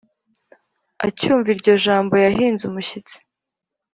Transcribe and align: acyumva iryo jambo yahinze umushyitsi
acyumva 1.07 1.47
iryo 1.53 1.73
jambo 1.85 2.13
yahinze 2.25 2.63
umushyitsi 2.65 3.17